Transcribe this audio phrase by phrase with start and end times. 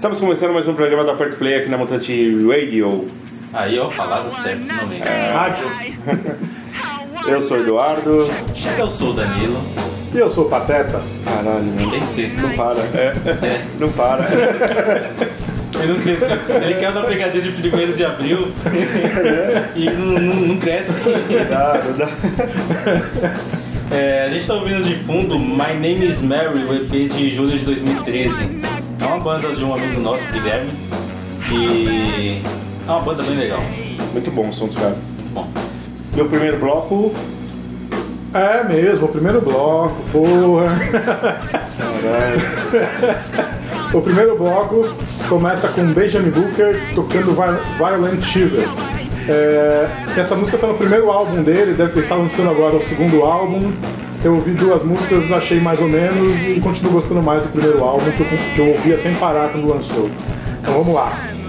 [0.00, 2.10] Estamos começando mais um programa da Perto Play aqui na Mutante
[2.46, 3.06] Radio.
[3.52, 5.02] Aí, ó, falado certo finalmente.
[5.02, 5.66] Rádio.
[7.28, 8.30] Eu sou o Eduardo.
[8.78, 9.60] Eu sou o Danilo.
[10.14, 11.02] E eu sou o Pateta.
[11.22, 11.90] Caralho, mano.
[11.90, 12.32] Tem que ser.
[12.32, 12.80] Não para.
[12.80, 13.14] É.
[13.46, 14.24] É, Não para.
[15.82, 16.38] ele não cresceu.
[16.62, 18.48] Ele quer dar pegadinha de 1 de abril
[19.76, 20.92] e não, não, não cresce.
[21.50, 22.08] Dá, não dá.
[23.90, 27.58] É, a gente tá ouvindo de fundo My Name is Mary, o EP de julho
[27.58, 28.69] de 2013.
[29.00, 30.70] É uma banda de um amigo nosso, Guilherme.
[31.52, 32.40] E
[32.86, 33.60] é uma banda bem legal.
[34.12, 34.96] Muito bom o som dos caras.
[35.32, 35.48] Bom,
[36.14, 37.14] Meu primeiro bloco.
[38.32, 40.78] É mesmo, o primeiro bloco, porra.
[41.78, 43.60] Caralho.
[43.92, 44.86] O primeiro bloco
[45.28, 48.68] começa com Benjamin Booker tocando Vi- Violent Shiver.
[49.28, 53.72] É, essa música tá no primeiro álbum dele, deve estar lançando agora o segundo álbum.
[54.22, 58.04] Eu ouvi duas músicas, achei mais ou menos e continuo gostando mais do primeiro álbum
[58.10, 60.10] que eu, que eu ouvia sem parar quando lançou.
[60.60, 61.39] Então vamos lá.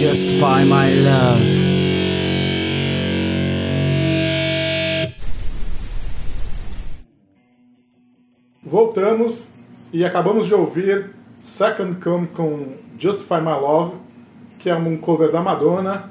[0.00, 1.44] For you, just find my love.
[8.62, 9.46] Voltamos
[9.92, 13.96] e acabamos de ouvir Second Come com Justify My Love,
[14.58, 16.10] que é um cover da Madonna.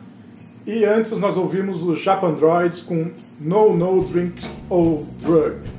[0.67, 5.78] E antes nós ouvimos os Japandroids com No No Drink or Drug.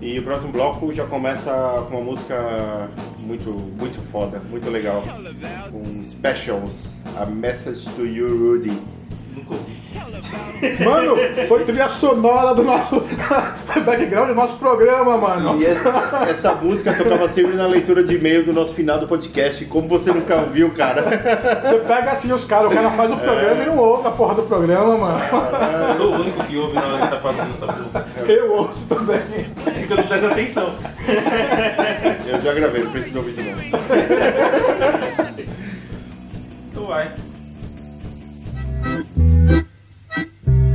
[0.00, 1.50] E o próximo bloco já começa
[1.88, 5.02] com uma música muito, muito foda, muito legal.
[5.72, 8.95] Com Specials, A Message to You, Rudy.
[10.84, 13.00] Mano, foi trilha sonora do nosso
[13.84, 15.60] background do nosso programa, mano.
[15.60, 15.88] E essa,
[16.28, 19.64] essa música tocava sempre na leitura de e-mail do nosso final do podcast.
[19.66, 21.02] Como você nunca ouviu, cara?
[21.62, 24.34] Você pega assim os caras, o cara faz o programa e não ouve a porra
[24.34, 25.20] do programa, mano.
[25.90, 28.06] Eu sou o único que ouve na hora que tá passando essa porra.
[28.26, 29.20] Eu ouço também.
[29.62, 30.74] Porque eu não presto atenção.
[32.26, 33.60] Eu já gravei, não preciso ouvir de novo.
[36.72, 37.12] Então vai.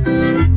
[0.04, 0.51] Thank you.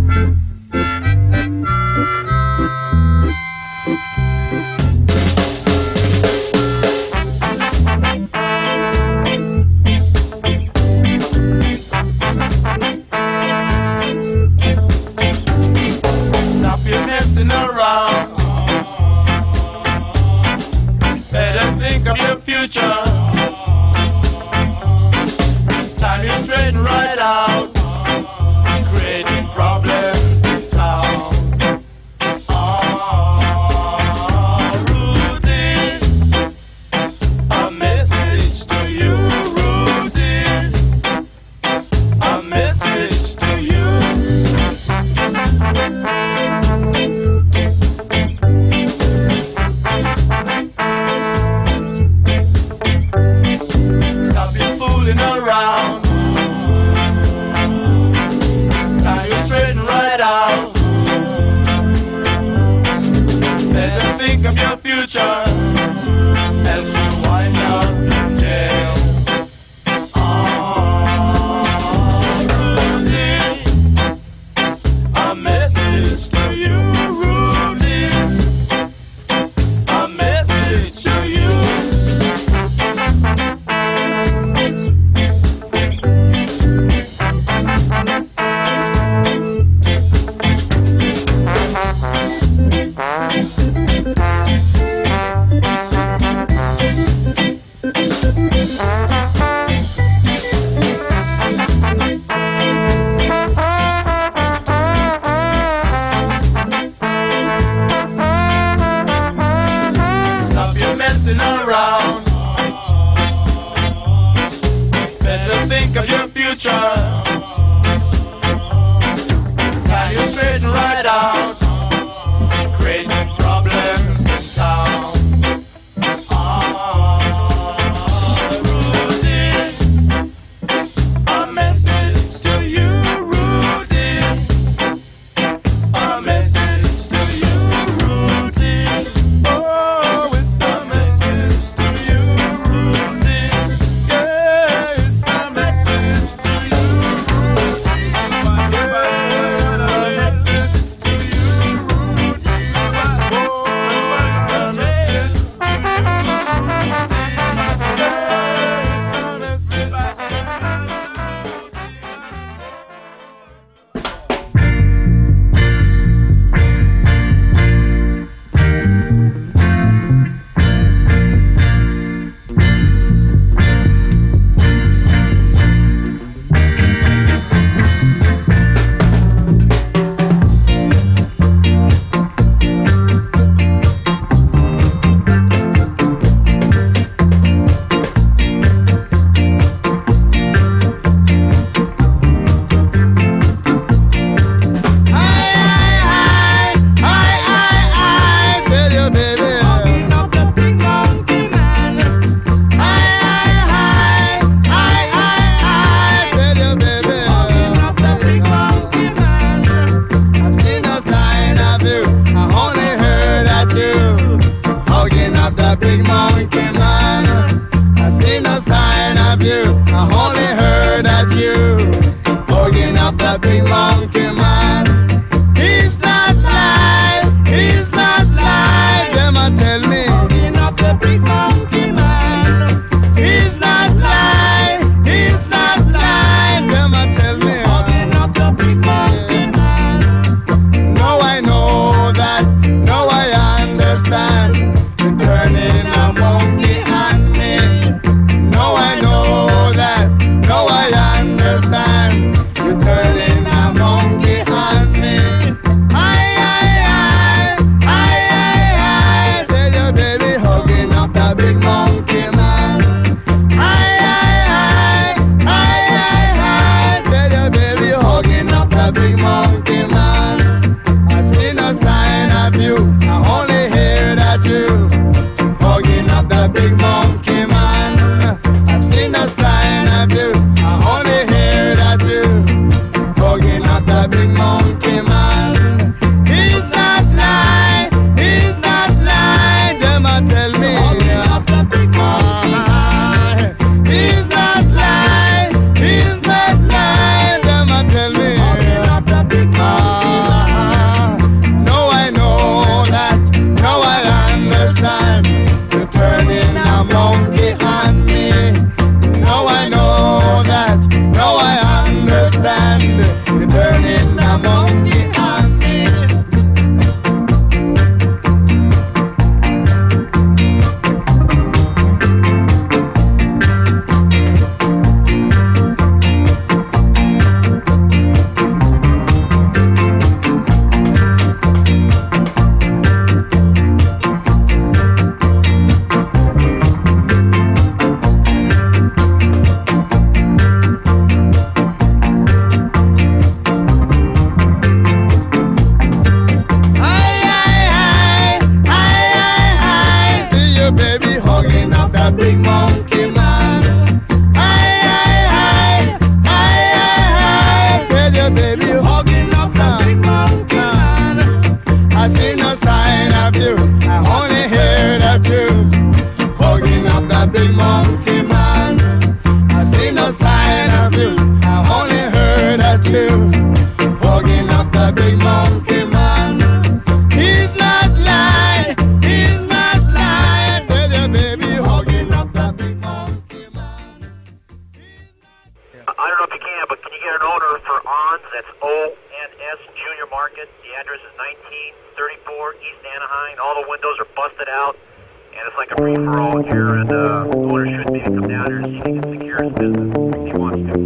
[396.45, 399.53] Here, and uh, the owner should be come down here and he can secure his
[399.53, 400.79] business if he wants to.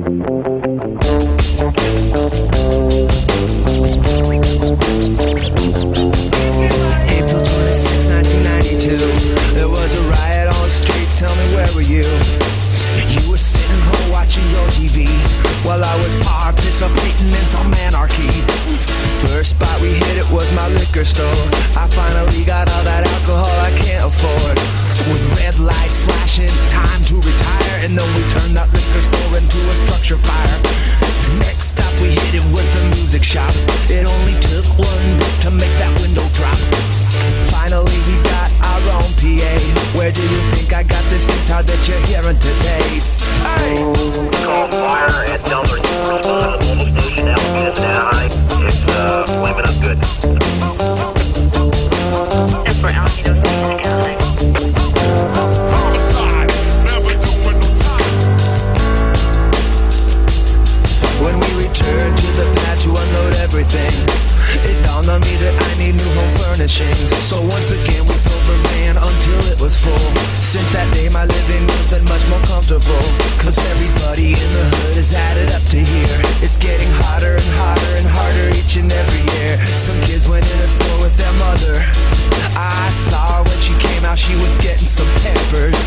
[7.15, 8.97] April 26, 1992.
[9.55, 11.19] There was a riot on the streets.
[11.19, 12.07] Tell me, where were you?
[13.09, 15.07] You were sitting home watching your TV
[15.65, 16.19] while I was
[17.49, 18.29] some anarchy.
[19.25, 21.41] First spot we hit it was my liquor store.
[21.75, 24.58] I finally got all that alcohol I can't afford.
[25.69, 30.17] Lights flashing, time to retire, and then we turned that liquor store into a structure
[30.17, 30.57] fire.
[31.37, 33.53] Next stop we hit it was the music shop.
[33.85, 36.57] It only took one book to make that window drop.
[37.53, 39.53] Finally we got our own PA.
[39.97, 42.87] Where do you think I got this guitar that you're hearing today?
[43.45, 43.77] Hey!
[44.41, 48.28] Call fire at the mobile station, Alameda, Anaheim.
[69.69, 70.15] Was full.
[70.41, 73.05] Since that day my living room's been much more comfortable.
[73.37, 76.19] Cause everybody in the hood is added up to here.
[76.41, 79.53] It's getting hotter and hotter and harder each and every year.
[79.77, 81.75] Some kids went in a store with their mother.
[82.57, 85.77] I saw her when she came out, she was getting some peppers.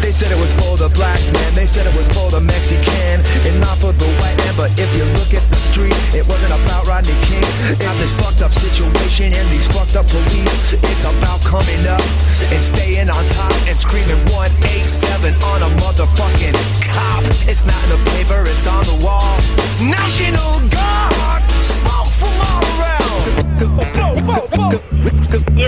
[0.00, 3.24] They said it was for the black man, they said it was for the Mexican,
[3.46, 4.54] and not for the white man.
[4.56, 7.44] But if you look at the street, it wasn't about Rodney King.
[7.82, 10.74] Not this fucked up situation and these fucked up police.
[10.74, 12.04] It's about coming up
[12.52, 17.24] and staying on top and screaming 187 on a motherfucking cop.
[17.48, 19.36] It's not in the paper, it's on the wall.
[19.80, 22.93] National Guard, smoke from all around.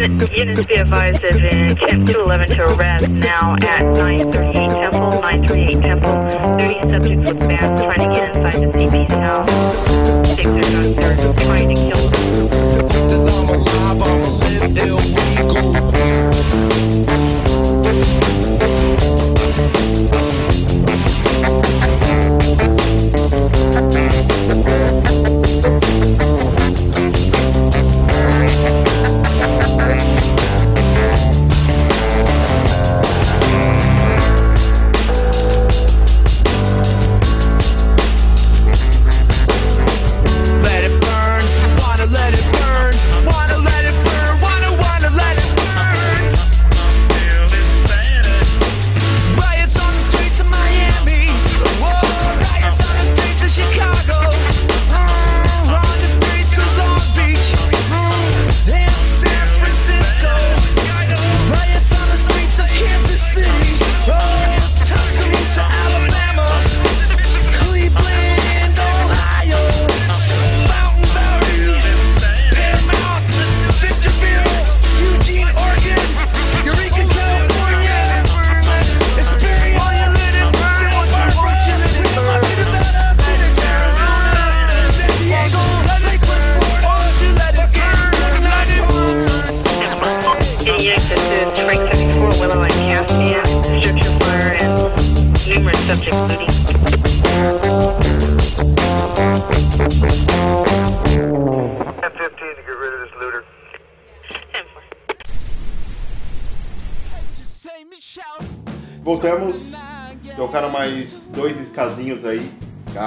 [0.07, 5.81] Unit, units be advised there's an attempt 211 to arrest now at 938 Temple, 938
[5.81, 6.13] Temple.
[6.59, 10.37] 30 subjects with bands trying to get inside the CB's house.
[10.37, 12.26] Six are guns, they're trying to kill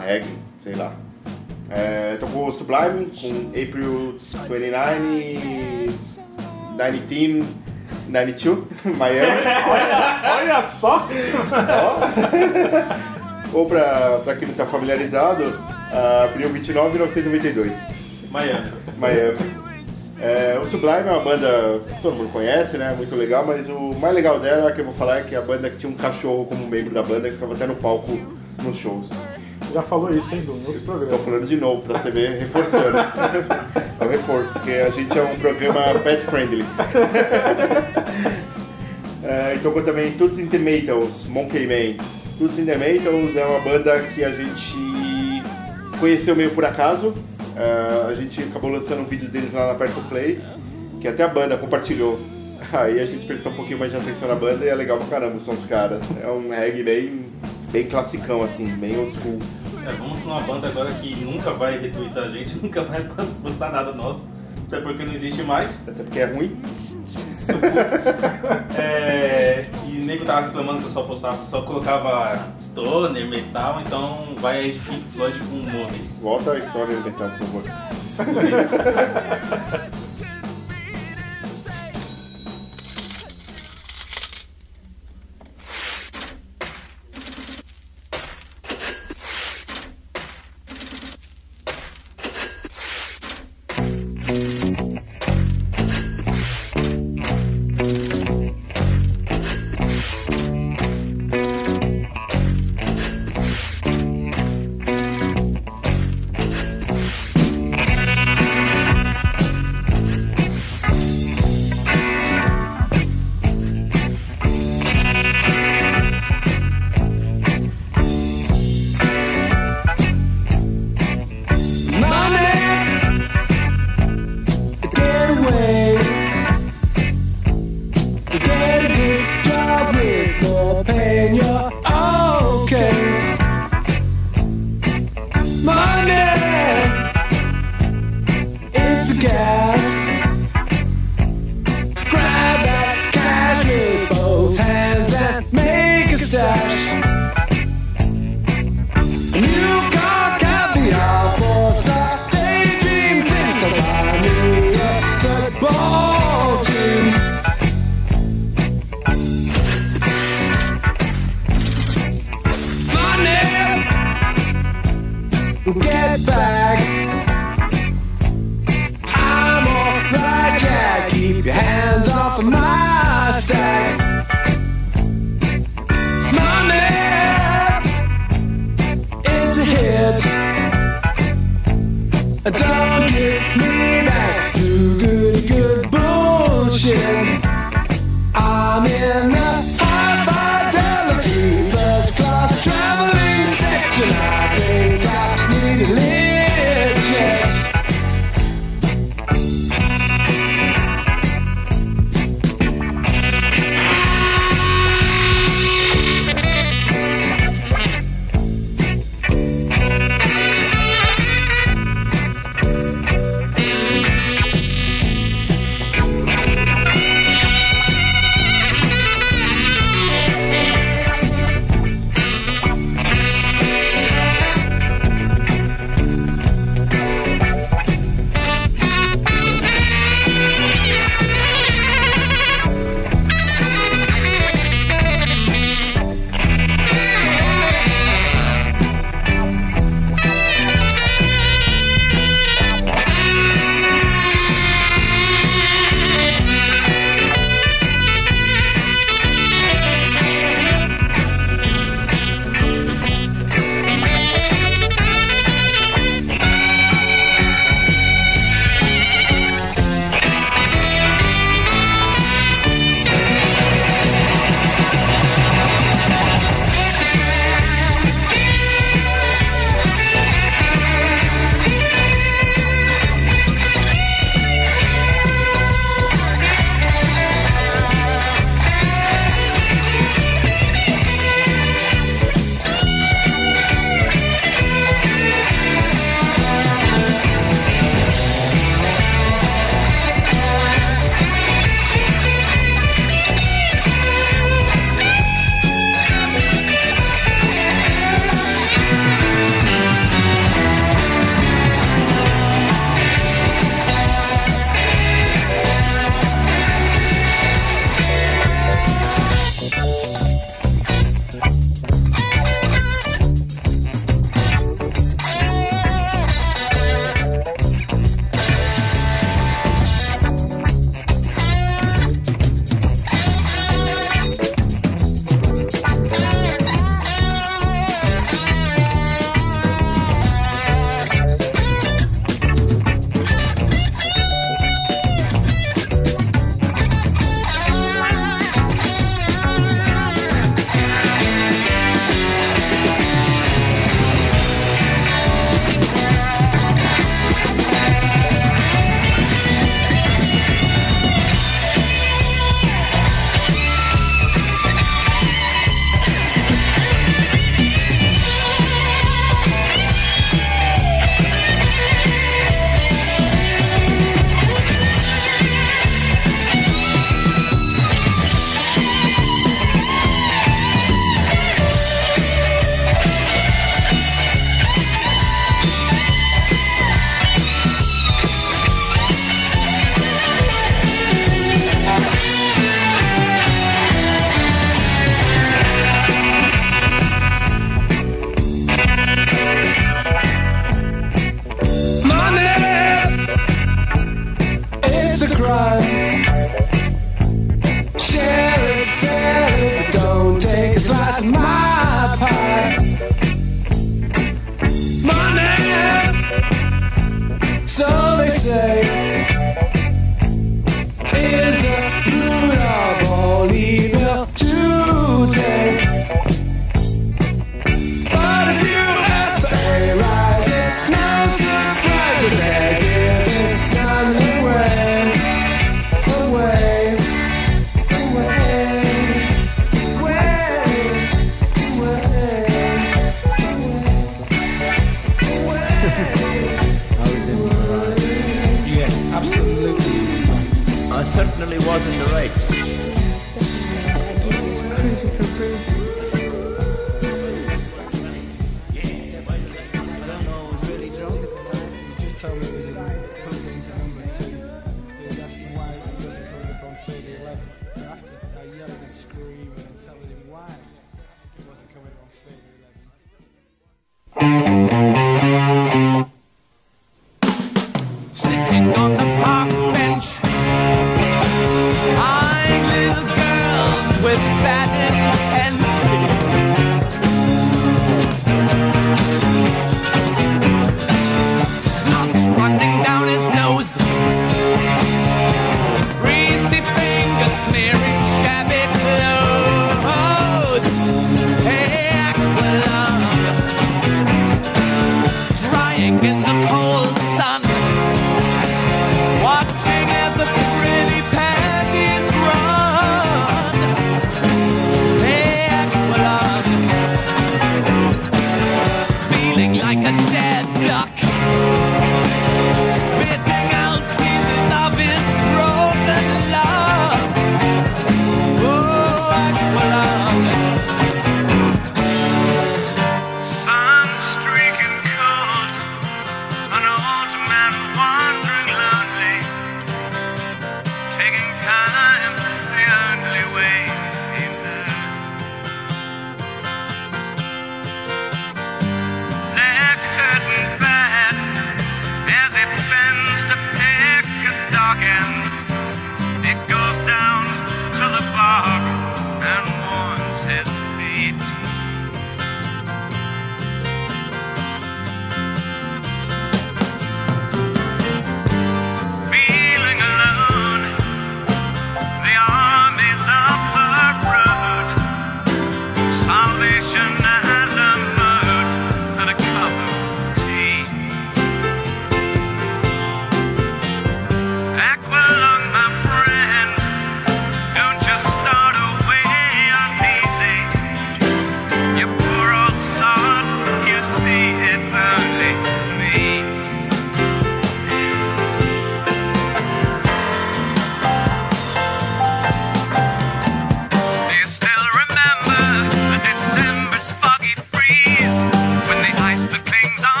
[0.00, 0.28] reggae,
[0.64, 0.92] sei lá.
[1.70, 4.98] É, tocou o Sublime com April 29,
[6.76, 7.44] 19,
[8.08, 8.66] 92,
[8.98, 9.42] Miami.
[10.24, 11.08] Olha só!
[13.52, 15.44] Ou pra, pra quem não tá familiarizado,
[16.24, 18.72] abril 29 de 1992, Miami.
[18.98, 19.60] Miami.
[20.20, 22.92] É, o Sublime é uma banda que todo mundo conhece, né?
[22.96, 25.40] Muito legal, mas o mais legal dela que eu vou falar é que é a
[25.40, 28.12] banda que tinha um cachorro como membro da banda que ficava até no palco
[28.62, 29.08] nos shows.
[29.72, 31.18] Já falou isso, hein, Du, no outro Tô programa.
[31.18, 32.98] falando de novo pra você ver, reforçando.
[34.00, 36.64] é um reforço, porque a gente é um programa pet friendly.
[39.22, 42.02] É, e tocou também Toots in the Maytals, Monkey Man.
[42.38, 45.42] Toots in the Maytals é uma banda que a gente
[46.00, 47.14] conheceu meio por acaso.
[47.54, 50.40] É, a gente acabou lançando um vídeo deles lá na Perto Play,
[51.00, 52.18] que até a banda compartilhou.
[52.72, 55.06] Aí a gente prestou um pouquinho mais de atenção na banda e é legal pra
[55.06, 56.02] caramba o som dos caras.
[56.24, 57.26] É um reggae bem,
[57.70, 59.38] bem classicão, assim, bem old school.
[59.90, 63.02] É, vamos pra uma banda agora que nunca vai retweetar a gente, nunca vai
[63.42, 64.24] postar nada nosso,
[64.68, 65.68] até porque não existe mais.
[65.86, 66.60] Até porque é ruim.
[68.78, 74.16] É, e o nego tava reclamando que eu só postava, só colocava stoner, metal, então
[74.40, 76.22] vai aí de Pink Floyd com o.
[76.22, 77.64] Volta a história do metal, por favor.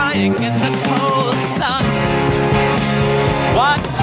[0.00, 1.84] drying in the cold sun.
[3.54, 3.99] Watching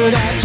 [0.00, 0.41] but I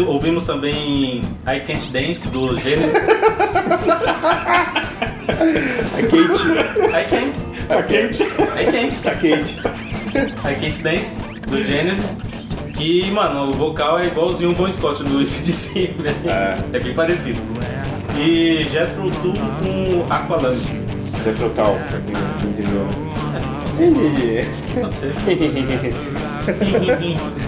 [0.00, 2.92] ouvimos também I Can't Dance do Gênesis.
[5.28, 6.48] É quente.
[6.88, 7.36] I Can't.
[7.66, 8.22] Tá quente.
[8.22, 8.94] I Can't.
[10.48, 11.10] I Can't Dance
[11.48, 12.16] do Gênesis.
[12.74, 16.14] Que, mano, o vocal é igualzinho o Bon Scott do ACDC, né?
[16.72, 16.78] É.
[16.78, 17.40] bem parecido.
[18.18, 20.58] E Jethro Tull com Aqualung.
[21.26, 22.86] É total, pra quem não entendeu.
[23.74, 24.46] Entendi.
[24.80, 25.12] Pode ser.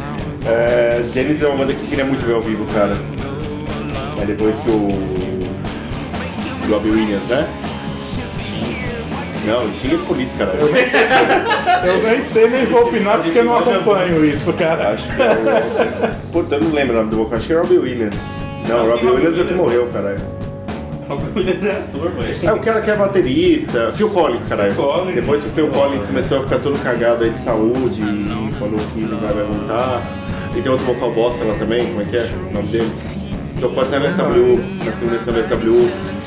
[0.49, 2.97] É, Genesis é uma banda que eu queria muito ver ao vivo, cara.
[4.21, 4.89] É depois que o.
[4.89, 7.47] o Robbie Williams, né?
[9.45, 10.59] Não, xinga de polícia, cara.
[10.59, 11.01] Eu nem sei,
[11.85, 14.91] eu nem sei nem vou opinar porque eu não acompanho isso, cara.
[14.91, 16.33] Acho que é o.
[16.33, 18.17] Puta, eu não lembro o nome do vocal, acho que é Robbie Williams.
[18.69, 20.21] Não, o Robbie Williams é o que morreu, caralho.
[21.09, 22.45] Robbie Williams é ator, mas.
[22.45, 24.73] É o cara que é baterista, Phil Collins, caralho.
[24.73, 25.15] Phil Collins.
[25.15, 28.79] Depois que o Phil Collins começou a ficar todo cagado aí de saúde e falou
[28.93, 30.03] que não vai mais voltar.
[30.57, 32.93] E tem outro vocal bosta lá também, como é que é o nome dele?
[33.61, 36.19] Tocou até na SW, na segunda edição da SW.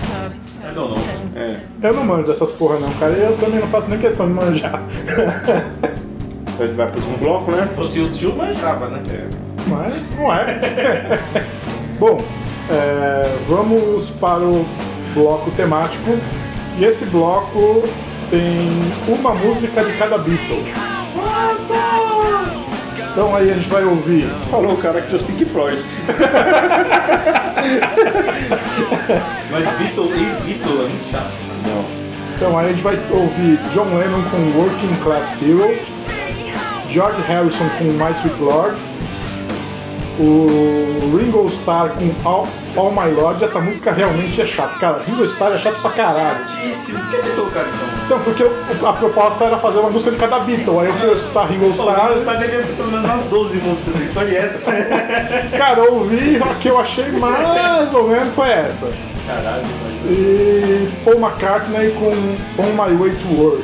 [0.74, 1.04] Don't know.
[1.36, 1.60] É.
[1.84, 3.14] Eu não manjo dessas porra não, cara.
[3.14, 4.84] E eu também não faço nem questão de manjar.
[5.04, 7.68] Então a gente vai pro último bloco, né?
[7.68, 9.02] Se fosse o tio, manjava, né?
[9.68, 11.20] Mas não é.
[12.00, 12.22] Bom,
[12.70, 14.66] é, vamos para o
[15.14, 16.18] bloco temático.
[16.78, 17.84] E esse bloco
[18.30, 18.70] tem
[19.08, 20.64] uma música de cada Beatle.
[23.12, 24.26] Então aí a gente vai ouvir.
[24.50, 25.78] Falou o cara que trouxe Pink Floyd.
[29.52, 31.32] Mas Beatle, ex-Beatle é muito chato.
[31.68, 31.84] Não.
[32.36, 35.78] Então aí a gente vai ouvir John Lennon com Working Class Hero,
[36.90, 38.78] George Harrison com My Sweet Lord,
[40.22, 42.48] o Ringo Starr com All,
[42.78, 43.44] All My Lord.
[43.44, 45.00] Essa música realmente é chata, cara.
[45.06, 46.48] Ringo Starr é chato pra caralho.
[46.48, 47.00] Chatíssimo.
[47.00, 47.88] Por que você colocaram então?
[48.06, 50.80] Então, porque o- a proposta era fazer uma música de cada Beatle.
[50.80, 52.20] Aí eu fui escutar Ringo Pô, o Starr.
[52.20, 54.02] Star devia ter pelo menos umas 12 músicas.
[54.02, 54.72] Escolhe essa.
[55.58, 58.90] Cara, eu ouvi, a que eu achei mais ou menos foi essa.
[59.28, 59.92] Caralho, mano.
[60.10, 62.08] E Paul McCartney com
[62.62, 63.64] On My Way to Work.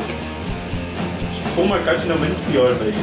[1.55, 2.93] Paul McCartney é o menos pior, velho.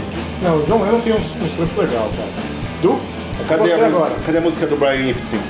[0.42, 2.28] Não, o John Lennon tem uns, uns trampos legais, cara.
[2.82, 3.00] Du?
[3.49, 3.90] Cadê a, agora?
[4.11, 5.40] música, cadê a música do Brian Epstein?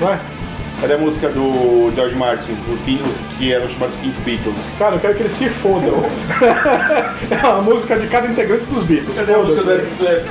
[0.00, 0.18] Vai.
[0.80, 4.60] Cadê a música do George Martin, o Quin- os que eram chamados Quinto Beatles?
[4.78, 6.04] Cara, eu quero que eles se fodam.
[7.30, 9.14] é a música de cada integrante dos Beatles.
[9.14, 9.72] Cadê a música do.
[9.72, 10.26] Eric Clapton?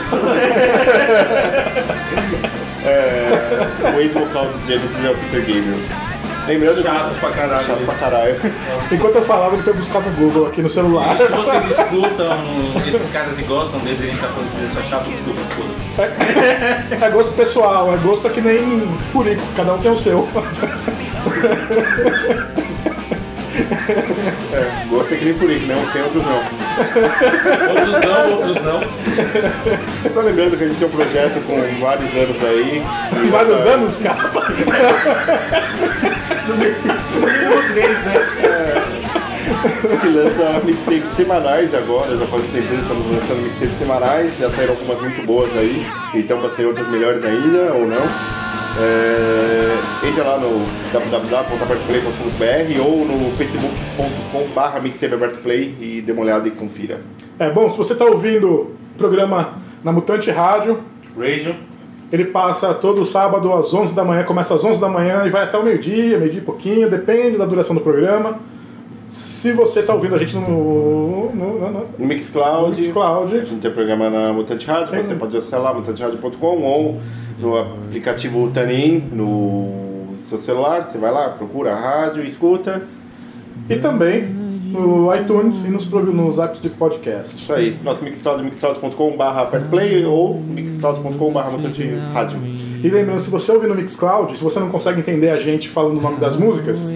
[2.88, 6.05] É, o ex-vocal do Genesis é o Peter Gabriel.
[6.48, 7.66] Lembrando Chato pra caralho.
[7.66, 8.42] Chato pra caralho.
[8.92, 11.18] Enquanto eu falava, ele foi buscar no Google aqui no celular.
[11.18, 12.38] Se vocês escutam
[12.88, 15.86] esses caras e gostam deles, a gente tá falando que eles são chato, desculpa, foda-se.
[17.04, 20.28] É gosto pessoal, é gosto que nem furico, cada um tem o seu.
[24.54, 25.76] É, gosto é que nem isso, né?
[25.76, 26.38] Uns tem, outros não.
[27.70, 30.14] Outros não, outros não.
[30.14, 32.84] Só lembrando que a gente tem um projeto com vários anos aí.
[33.30, 34.32] Vários anos, cara.
[40.02, 44.74] que lança mixtapes semanais agora, já faz tempo que estamos lançando mixtapes semanais, já saíram
[44.74, 48.06] algumas muito boas aí, então para sair outras melhores ainda, ou não.
[48.78, 49.78] É,
[50.08, 57.02] entra lá no www.abertoplay.com.br ou no facebook.com.br mixtapeabertoplay e dê uma olhada e confira.
[57.40, 60.84] É bom, se você está ouvindo o programa na Mutante Rádio,
[61.18, 61.56] Radio.
[62.12, 65.44] Ele passa todo sábado às 11 da manhã, começa às 11 da manhã e vai
[65.44, 68.40] até o meio-dia, meio-dia e pouquinho, depende da duração do programa.
[69.10, 73.62] Se você está ouvindo a gente no, no, no, no No Mixcloud, Mixcloud, a gente
[73.62, 75.04] tem programa na Mutante Rádio, Tem.
[75.04, 77.00] você pode acessar lá mutanteradio.com ou
[77.40, 82.82] no aplicativo TuneIn no seu celular, você vai lá, procura a rádio, escuta.
[83.70, 84.45] e também
[84.76, 87.36] no iTunes e nos, nos apps de podcast.
[87.36, 87.78] Isso aí.
[87.84, 92.40] Nosso Mixcloud é mixcloud.com.br apertoplay ou mixcloud.com.br mutante rádio.
[92.84, 95.98] E lembrando, se você ouvir no Mixcloud, se você não consegue entender a gente falando
[95.98, 96.88] o nome das músicas,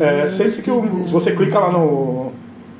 [0.00, 2.32] é, sempre que o- você clica lá no,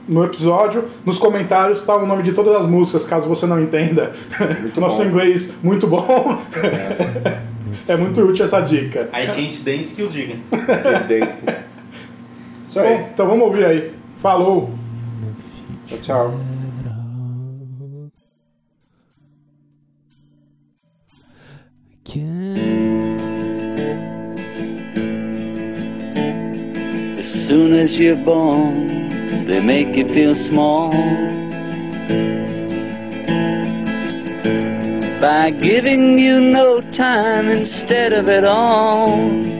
[0.09, 4.13] no episódio, nos comentários está o nome de todas as músicas, caso você não entenda.
[4.77, 5.05] Nosso bom.
[5.09, 6.39] inglês muito bom.
[7.87, 9.09] é muito útil essa dica.
[9.13, 10.35] I can't dance que o diga.
[11.09, 11.61] Dance.
[12.69, 13.05] Isso Bom, aí.
[13.13, 13.93] então vamos ouvir aí.
[14.21, 14.69] Falou!
[15.87, 16.41] Tchau, tchau.
[27.19, 28.89] As soon as you're born,
[29.47, 30.91] they make you feel small.
[35.21, 39.60] By giving you no time instead of it all.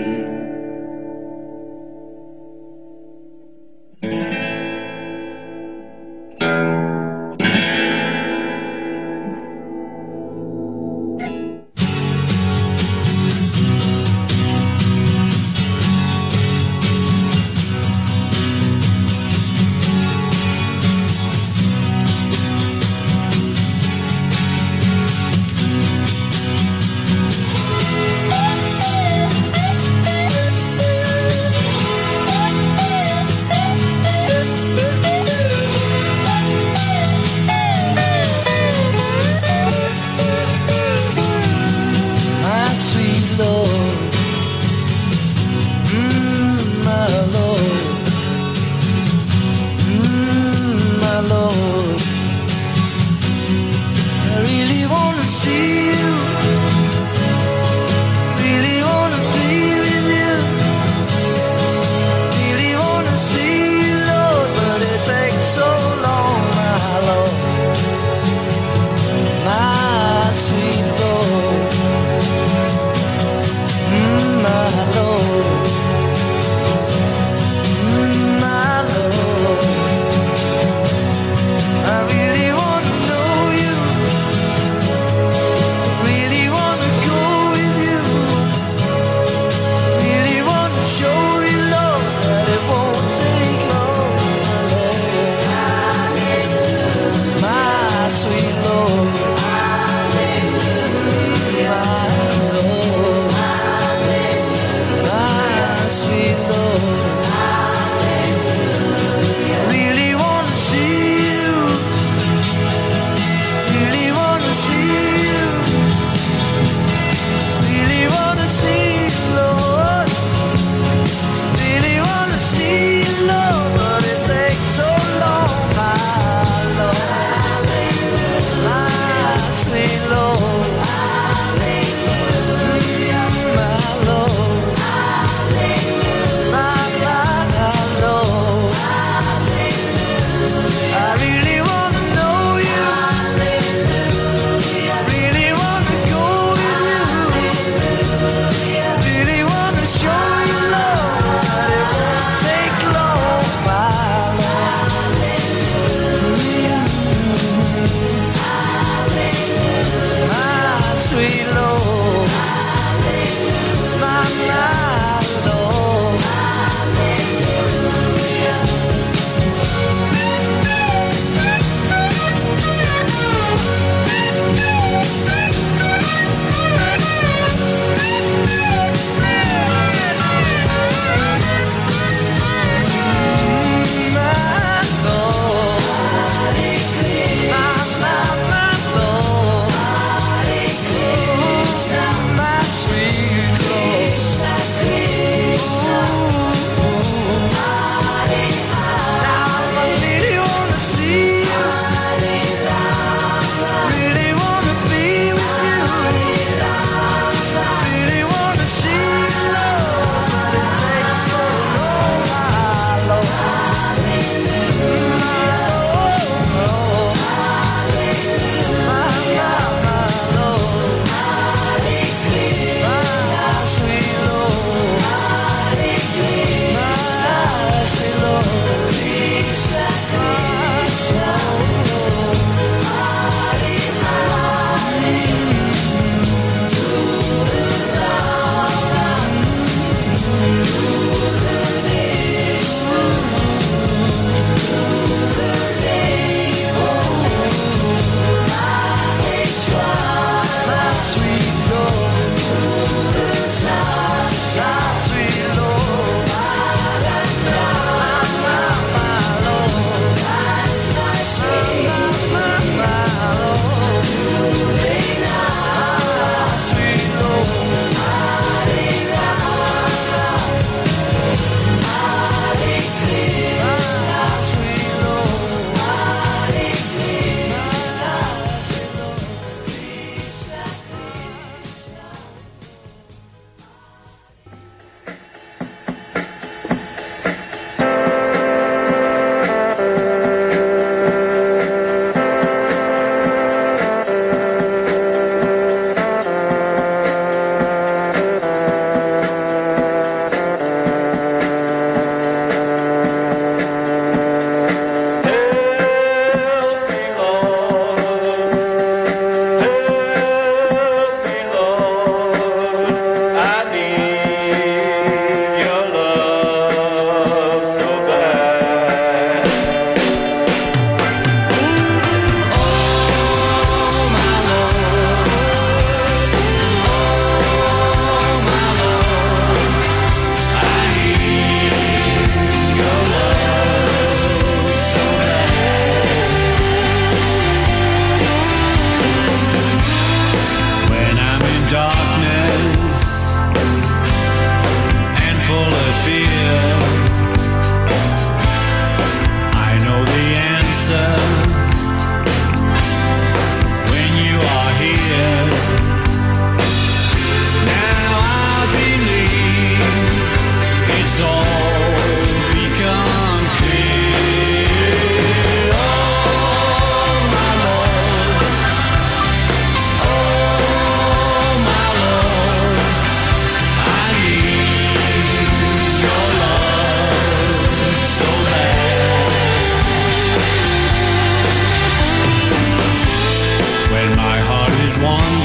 [385.03, 385.40] one.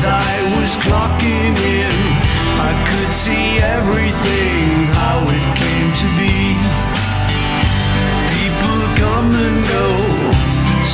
[0.00, 1.96] as I was clocking in,
[2.68, 6.36] I could see everything, how it came to be.
[8.32, 9.86] People come and go,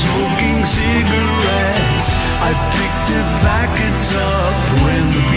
[0.02, 2.08] smoking cigarettes.
[2.48, 5.35] I picked the packets up when the